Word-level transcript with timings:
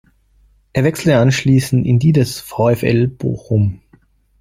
Er 0.73 0.83
wechselte 0.83 1.19
anschließend 1.19 1.85
in 1.85 1.99
die 1.99 2.11
des 2.11 2.39
VfL 2.39 3.05
Bochum. 3.07 3.81